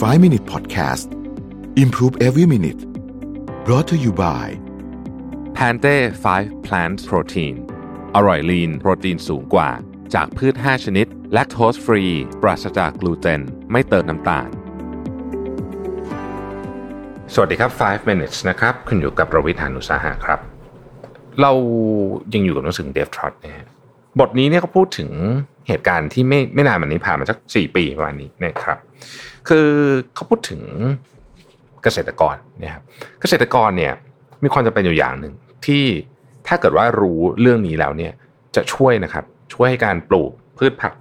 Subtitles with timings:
[0.00, 1.06] 5 Minute Podcast
[1.76, 2.82] Improve Every Minute
[3.66, 4.46] brought to you by
[5.54, 5.96] แพนเต้
[6.32, 7.54] 5 Plant Protein
[8.14, 9.70] อร่อยลีนโปรตีนสูงกว่า
[10.14, 12.04] จากพืช 5 ชนิด แลคโตสฟรี
[12.42, 13.40] ปราศจากกลูเตน
[13.72, 14.48] ไม่เติมน้ำตาล
[17.34, 20.40] สวัสดีครับ 5 minutes นะครับ คุณอยู่กับประวิทยานุสาหะครับ
[21.40, 21.52] เรา
[22.34, 23.66] ยังอยู่กับหนังสือเดฟทรอตนะฮะ
[24.20, 25.10] บทนี้เนี่ยเขาพูดถึง
[25.68, 28.78] เหตุการณ์ที่ไม่ไม่นานมานี้ผ่านมาสักสี่ปีประมาณนี้นะครับ
[29.48, 29.68] คือ
[30.14, 30.62] เขาพูดถึง
[31.82, 32.82] เกษตรกรนะครับ
[33.20, 33.92] เกษตรกรเนี่ย
[34.42, 35.34] มีความจำเป็นอยู่อย่างหนึ่ง
[35.66, 35.84] ที่
[36.46, 38.12] ถ้าเกิดว่ารู้เรื่องนี้แล้วเนี่ย
[38.56, 40.92] จะช่วยนะครับช่วยให้การปลูกพืชผัก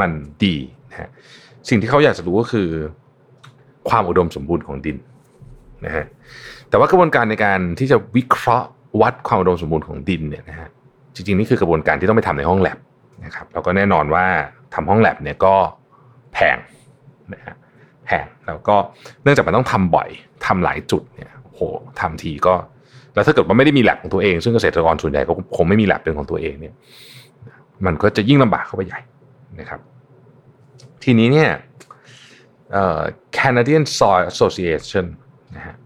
[0.00, 0.10] มัน
[0.44, 0.56] ดี
[0.90, 1.08] นะฮะ
[1.68, 2.68] สิ่งที่เขาอยากจะรู้ก็คือ
[3.88, 4.96] ความอุดมสมบูรณ์ของดิน
[5.86, 6.04] นะฮะ
[6.68, 8.68] แต่ว่ากระบวนการในการที่จะวิเคราะห์
[9.00, 10.68] วัดความอุดมสมบูรณ์ของดินเนี่ยนะฮะ
[11.14, 12.78] จริงๆนี่คือกระบวนการที่ต้องไปทำในห้องแลบ
[13.24, 14.26] นะครับแล้วก็แน่นอนว่า
[14.74, 15.54] ทำห้องแลบเนี่ยก็
[16.34, 16.58] แพง
[17.34, 17.56] นะฮะ
[18.06, 18.76] แพงแล้วก็
[19.22, 20.08] เนื่องจากมันต้องทำบ่อย
[20.46, 21.60] ทำหลายจุดเนี่ยโห
[22.00, 22.54] ทำทีก็
[23.14, 26.74] แล้วถ้าเกิดว่าไม่ได้มีแลบของตัวเอง ซึ่งเกษตรกรส่วนใหญ่ก็คงไม่มีแลบเป็นของตัวเองเนี่ย
[27.86, 29.00] มันก็จะยิ่งลำบากเข้าไปใหญ่
[29.60, 29.80] นะครับ
[31.02, 31.50] ทีนี้เนี่ย
[33.38, 35.06] Canadian Soil Association
[35.56, 35.76] นะฮะ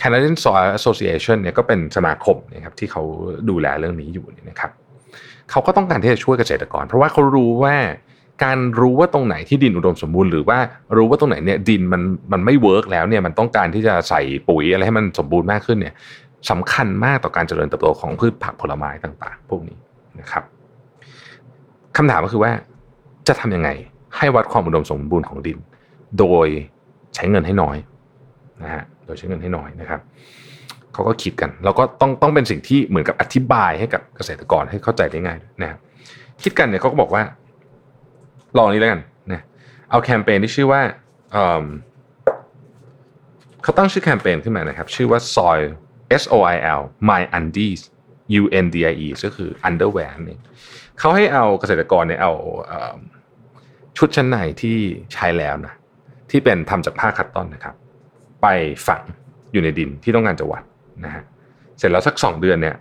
[0.00, 3.02] Canadian Soil Association เนี่ยก็เป็นสมาคมนะครับที่เขา
[3.50, 4.70] ดูแลเรื่องนี้อยู่นะครับ
[5.50, 7.76] เขาก็ต้องการที่จะช่วยเกษตรกร เพราะว่าเขารู้ว่า
[8.44, 10.58] การรู้ว่าตรงไหนที่ดินอุดมสมบูรณ์หรือว่า
[10.96, 15.94] รู้ว่าตรงไหนเนี่ยดินมันมันไม่เวิร์กแล้วเนี่ยมันต้องการที่จะใส่ปุ๋ยอะไรให้มันสมบูรณ์มากขึ้นเนี่ย
[16.50, 19.78] สำคัญมากต่อการเจริญเติบโตของพืชผักผลไม้ต่างๆ พวกนี้
[20.20, 20.44] นะครับ
[21.96, 22.52] คำถามก็คือว่า
[23.28, 23.70] จะทำยังไง
[24.16, 25.58] ให้วัดความอุดมสมบูรณ์ของดิน
[26.18, 26.46] โดย
[27.14, 27.76] ใช้เงินให้น้อย
[28.62, 30.00] นะฮะโดยใช้เงินให้น้อยนะครับ
[30.98, 35.78] เขาก็คิดกันแล้วก็ต้องต้องเป็นสิ่งที่เหมือนกับอธิบายให้กับเกษตรกรให้เข้าใจได้ง่ายนะครับ
[36.42, 37.22] คิดกันเนี่ยเขาก็บอกว่า
[38.58, 39.00] ลองนี้แล้วกัน
[39.32, 39.42] นะ
[39.90, 40.82] เอาแคมเปญที่ชื่อว่า
[43.62, 45.64] เขาตั้งชื่อแคมเปญขึ้นมานะครับ ชื่อว่า soil
[46.22, 46.80] S O I L
[47.10, 47.80] my undies
[48.40, 50.38] U N D I E ก็คือ underwear นี่
[50.98, 52.32] เขาให้เอาเกษตรกรเนี่ยเอา
[53.98, 54.76] ชุดชั้นในที่
[55.12, 55.74] ใช้แล้วนะ
[56.30, 57.74] ที่เป็นทำจากผ้าคัตตอนนะครับ
[58.42, 58.46] ไป
[58.86, 59.02] ฝัง
[59.52, 60.62] อยู่ในดินที่ต้องการจะวัด
[61.04, 61.22] นะฮะ
[61.78, 62.76] เสร็จแล้วสักสองเดือนเนี่ย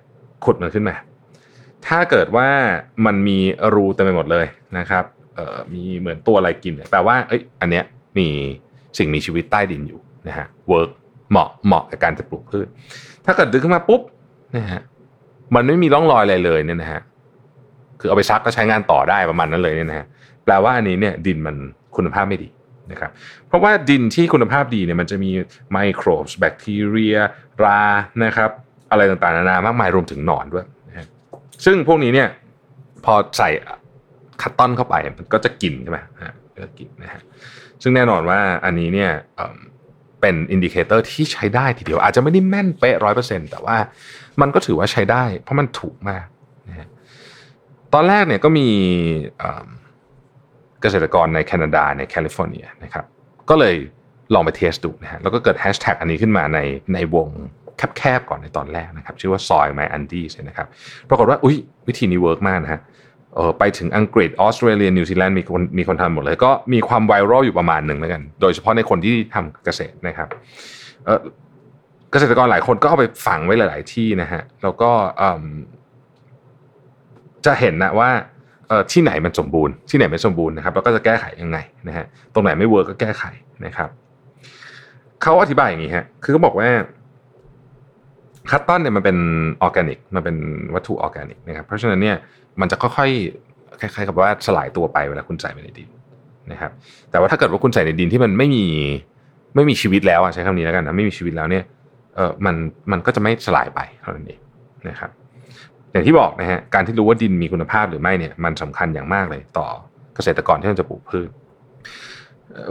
[0.45, 0.95] ขุดมันขึ้นมา
[1.87, 2.47] ถ้าเกิดว่า
[3.05, 3.37] มันมี
[3.73, 4.45] รูเต็มไปหมดเลย
[4.77, 5.03] นะครับ
[5.35, 7.83] เอ่อมีเหมือนตัวอะไรกินแปลว่าเอ้ยอันเนี้ย
[8.17, 8.27] มี
[8.97, 10.89] สิ่งมีชีวิตใต้ดินอยู่นะฮะเวิร์ก
[11.31, 12.67] เหมาะเหมาะกับการจะปลูกพืช
[13.25, 14.01] ถ้าเกิดดึงขึ้นมาปุ๊บ
[14.57, 14.81] นะฮะ
[15.55, 17.01] มันไม่มีร่องรอยอะไรเลยเนี่ยนะฮะ
[17.99, 20.05] คือเอาไปซักก็ใช้งานต่อได้ประมาณนั้นเลยเนี่ยนะฮะ
[20.43, 21.55] แปลว่าอันนี้เนี่ยดินมัน
[21.95, 22.47] คุณภาพไม่ดี
[22.91, 23.11] นะครับ
[23.47, 25.31] เพราะว่าดินที่คุณภาพดีเนี่ยมันจะมี
[25.71, 27.15] microbe แบคทีเรีย
[27.63, 27.81] รา
[28.23, 28.51] นะครับ
[28.91, 30.65] อะไรต่างๆนานามากมายรวมถึงหนอนด้วย
[31.65, 32.29] ซึ่งพวกนี้เนี่ย
[33.05, 33.49] พอใส่
[34.41, 37.21] cotton เข้าไปมันก็จะกินใช่ไหมฮะก็กินนะฮะ
[37.81, 39.11] ซึ่งแน่นอนว่าอันนี้เนี่ย
[40.21, 43.77] เป็น indicator ที่ใช้ได้ทีเดียว อาจจะไม่ได้แม่นเป๊ะร้อยเปอร์เซ็นต์แต่ว่า
[44.41, 46.25] มันก็ถือว่าใช้ได้ เพราะมันถูกมาก
[46.69, 46.87] นะฮะ
[47.93, 48.67] ตอนแรกเนี่ยก็มี
[50.81, 53.05] เกษตรกรในแคนาดาในแคลิฟอร์เนียนะครับ
[53.49, 53.75] ก็เลย
[54.33, 56.59] ลองไป test ดูนะฮะแล้วก็เกิดแฮชแท็กอันนี้ขึ้นมาใน
[56.93, 57.27] ในวง
[57.97, 60.67] แคบๆก่อนในตอนแรกนะครับ ชื่อว่า soil my undies นะครับ
[61.09, 61.55] ปรากฏว่าอุ้ย
[61.87, 62.81] วิธีนี้ work มากนะฮะ
[63.35, 70.27] เออไปถึงอังกฤษออสเตรเลียนิวซีแลนด์มีคนมีคนทำหมดเลย ก็มีความไวรัลอยู่ประมาณหนึ่งแล้วกัน โดยเฉพาะในคนที่ทำเกษตรนะครับ
[71.05, 71.19] เออ
[72.11, 74.91] เกษตรกรหลายคนก็เอาไปฝังไว้หลาย ๆ ที่นะฮะแล้วก็
[77.45, 78.09] จะเห็นนะว่า
[78.91, 81.57] ที่ไหนมันสมบูรณ์ที่ไหนไม่สมบูรณ์นะครับ แล้วก็จะแก้ไขยังไง
[81.87, 83.23] นะฮะตรงไหนไม่ work ก็แก้ไข
[83.65, 83.89] นะครับ
[85.21, 86.69] เขาอธิบายอย่างนี้ฮะคือเขาบอกว่า
[88.51, 89.17] cotton เนี่ยมันเป็น
[89.61, 90.35] ออร์แกนิกมันเป็น
[90.75, 92.15] วัตถุออร์แกนิกนะครับเพราะฉะนั้นเนี่ย
[92.61, 95.89] มันจะค่อยๆคล้ายๆกับว่าสลายตัวไปเวลาคุณใส่ไปในดิน
[96.51, 96.71] นะครับ
[97.11, 98.65] แต่ว่าถ้าเกิดว่าคุณใส่ในดินที่มันไม่มี
[99.55, 101.63] ไม่มีชีวิตแล้วใช้คำนี้แล้วกันนะไม่มีชีวิตแล้วเนี่ย
[102.15, 102.55] เออมัน
[102.91, 104.39] มันก็จะไม่สลายไปเท่านั้นเอง
[104.89, 105.09] นะครับ
[105.97, 109.67] อย่างที่บอกนะฮะการที่รู้ว่าดินมีคุณภาพหรือไม่เนี่ยมันสำคัญอย่างมากเลยต่อ
[110.15, 111.29] เกษตรกรที่จะปลูกพืช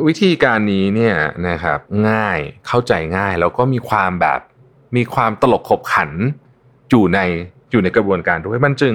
[0.07, 1.17] วิธีการนี้เนี่ย
[1.49, 1.79] นะครับ
[2.11, 4.41] ง่ายเข้าใจง่ายแล้วก็มีความแบบ
[4.97, 6.11] มีความตลกขบขัน
[6.91, 7.19] อยู่ใน
[7.73, 8.95] อยู่ในกระบวนการด้วยมันจึง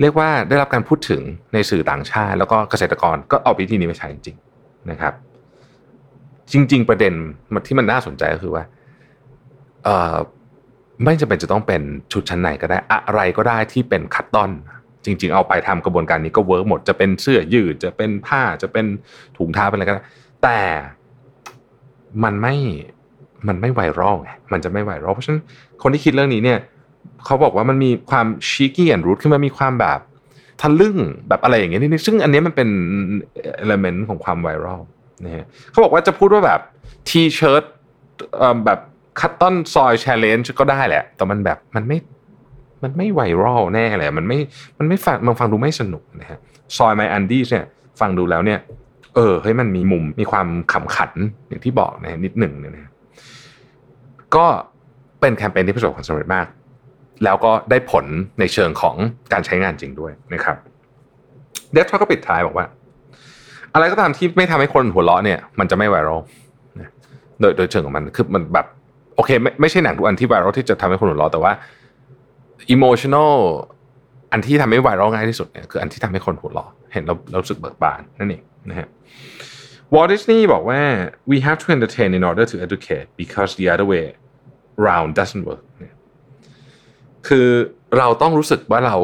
[0.00, 5.14] เรียกว่าได้รับการพูดถึงในสื่อต่างชาติ แล้วก็เกษตรกรก็เอาวิธีนี้มาใช้จริงๆนะครับ
[6.52, 7.14] จริง ๆ ประเด็น
[7.66, 8.64] ที่มันน่าสนใจก็คือว่า
[9.84, 10.16] เอ่อ
[11.04, 11.82] ไม่จำเป็นจะต้องเป็น
[12.12, 14.50] ชุดชั้นในก็ได้อะไรก็ได้ที่เป็นคัตตอน
[15.04, 18.86] จริง ๆ เอาไปทำกระบวนการนี้ก็เวิร์กหมดจะเป็นเสื้อยืดจะเป็นผ้าจะเป็น
[19.36, 20.04] ถุงเท้าเป็นอะไรก็ได้
[20.42, 20.58] แต่
[22.24, 22.54] มันไม่
[23.48, 25.42] มันไม่ไวรัลไงมันจะไม่ไวรัลเพราะฉะนั้น
[25.82, 26.58] คนที่คิดเรื่องนี้เนี่ย
[27.24, 30.00] เขาบอกว่ามันมีความ cheeky and rude ขึ้นมามีความแบบ
[30.60, 30.96] ทะลึ่ง
[31.28, 32.68] แบบอะไรอย่างเงี้ยนี่ซึ่งอันนี้มันเป็น
[33.56, 34.80] element ของความไวรัล
[35.24, 36.60] นะฮะเขาบอกว่าจะพูดว่าแบบ
[37.08, 37.64] T-shirt
[38.64, 38.80] แบบ
[39.20, 41.98] cotton soil challenge ก็ได้แหละ แต่มันแบบมันไม่
[42.82, 44.38] มันไม่ไวรัลแน่เลยมันไม่
[44.78, 46.38] มันไม่ฟังมันฟังดูไม่สนุกนะฮะ
[46.76, 47.66] soil my undies เนี่ย
[48.00, 48.58] ฟังดูแล้วเนี่ย
[49.14, 51.12] เออเฮ้ยมันมีมุมมีความขำขัน
[51.48, 52.90] อย่างที่บอกนะนิดหนึ่งเนี่ยนะ
[54.36, 54.46] ก็
[55.20, 56.46] เป็นแคมเปญที่ประสบความสำเร็จมาก
[57.24, 58.04] แล้วก็ได้ผล
[58.40, 58.96] ในเชิงของ
[59.32, 60.56] การใช้งานจริงด้วยนะครับ
[61.72, 62.66] เดฟทอก็ปิดท้ายบอกว่า
[63.74, 66.20] อะไรก็ตามที่ไม่ทำให้คนหัวเราะเนี่ย มันจะไม่ไวรัล
[67.40, 68.66] โดยโดยเชิงของมันคือมันแบบ
[69.16, 71.52] โอเคไม่ไม่ใช่หนังทุกอันที่ไวรัลที่จะทำให้คนหัวเราะแต่ว่า
[72.70, 73.36] อิโมชันอล
[74.32, 78.88] อันที่ทำให้ไวรัลง่ายที่สุดเนี่ยคืออันที่ทำให้คนหัวเราะเห็นเราเราสึกเบิกบานนั่นเองนะฮะ
[79.94, 80.80] Walt Disney บอกว่า
[81.30, 84.06] we have to entertain in order to educate because the other way
[84.86, 85.64] round doesn't work
[87.28, 87.48] คือ
[87.98, 88.96] เราต้องรู้สึกว่าเรา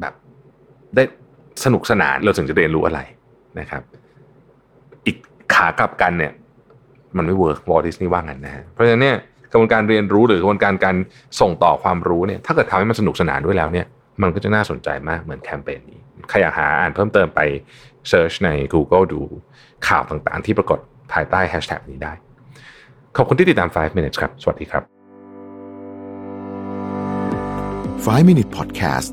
[0.00, 0.14] แบบ
[0.94, 1.04] ได้
[1.64, 3.00] สนุกสนานเราถึงจะเรียนรู้อะไร
[3.60, 3.82] นะครับ
[5.06, 5.16] อีก
[5.54, 6.32] ขากลับกันเนี่ย
[7.16, 9.16] มันไม่ work Walt Disney ว่างั้นนะฮะเพราะฉะนั้นเนี่ย
[9.50, 10.96] กระบวนการเรียนรู้หรือกระบวนการการ
[11.40, 13.86] ส่งต่อความรู้เนี่ยถ้าเกิดทำให้มันสนุกสนานด้วยแล้วเนี่ย
[14.22, 17.40] มันก็จะน่าสนใจมากเหมือนแคมเปญนี้ใครอยากหาอ่านเพิ่มเติมไป
[18.08, 19.20] เซิร์ชใน Google ดู
[19.88, 20.78] ข่าวต่างๆ ที่ปรากฏ
[21.12, 22.12] ภายใต้แฮชแท็กนี้ได้
[23.16, 24.82] ขอบคุณที่ติดตาม 5 minutes ครับ สวัสดีครับ
[28.06, 29.12] 5 Minute Podcast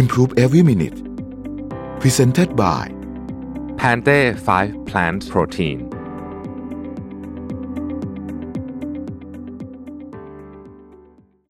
[0.00, 0.98] Improve Every Minute
[2.00, 2.84] Presented by
[3.80, 4.18] Pante
[4.58, 5.78] 5 Plant Protein